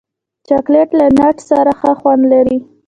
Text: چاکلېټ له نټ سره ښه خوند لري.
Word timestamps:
چاکلېټ 0.47 0.89
له 0.99 1.05
نټ 1.17 1.37
سره 1.49 1.71
ښه 1.79 1.91
خوند 1.99 2.23
لري. 2.33 2.57